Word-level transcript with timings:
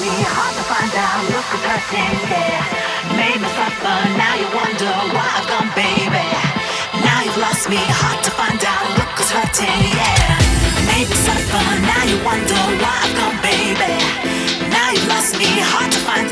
hard 0.00 0.54
to 0.56 0.64
find 0.64 0.92
out. 0.96 1.20
Look 1.28 1.44
who's 1.52 1.64
hurting, 1.68 2.16
yeah. 2.32 2.64
Made 3.16 3.40
me 3.40 3.48
suffer, 3.52 3.96
now 4.16 4.34
you 4.40 4.48
wonder 4.56 4.92
why 5.12 5.28
I've 5.36 5.48
gone, 5.48 5.70
baby. 5.76 6.24
Now 7.04 7.20
you've 7.24 7.36
lost 7.36 7.68
me, 7.68 7.76
hard 7.76 8.24
to 8.24 8.30
find 8.32 8.62
out. 8.64 8.86
Look 8.96 9.12
who's 9.20 9.30
hurting, 9.30 9.82
yeah. 9.92 10.40
Made 10.88 11.08
me 11.08 11.16
suffer, 11.16 11.64
now 11.84 12.02
you 12.08 12.16
wonder 12.24 12.56
why 12.80 12.94
I've 13.04 13.14
gone, 13.20 13.38
baby. 13.44 13.92
Now 14.72 14.90
you've 14.96 15.08
lost 15.08 15.36
me, 15.36 15.48
hard 15.60 15.92
to 15.92 16.00
find 16.00 16.31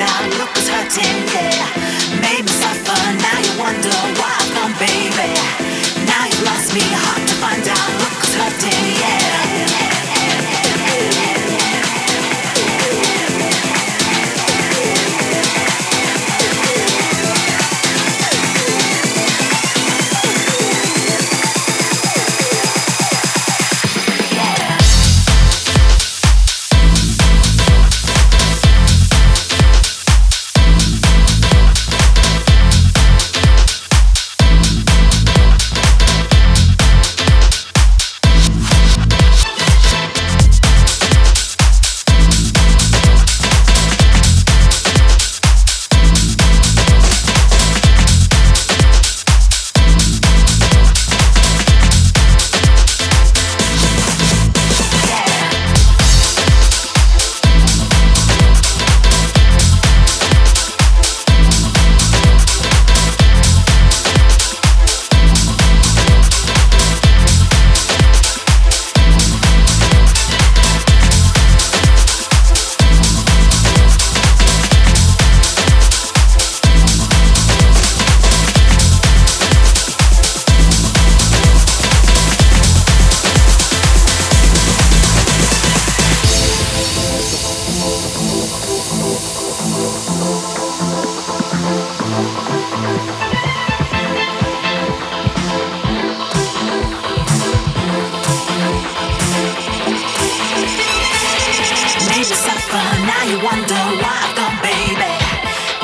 wonder 103.51 103.83
why 103.99 104.15
I've 104.15 104.37
gone, 104.39 104.59
baby. 104.63 105.13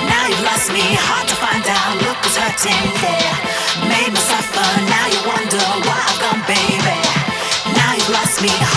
Now 0.07 0.29
you've 0.29 0.45
lost 0.47 0.71
me, 0.73 0.83
hard 0.95 1.27
to 1.29 1.35
find 1.35 1.67
out. 1.67 1.95
Look 2.07 2.19
who's 2.23 2.37
hurting, 2.39 2.87
yeah. 3.03 3.91
Made 3.91 4.11
me 4.15 4.21
suffer, 4.23 4.69
now 4.87 5.07
you 5.11 5.21
wonder 5.27 5.65
why 5.87 5.99
I've 5.99 6.21
gone, 6.23 6.43
baby. 6.47 6.99
Now 7.75 7.95
you've 7.95 8.11
lost 8.11 8.43
me. 8.43 8.76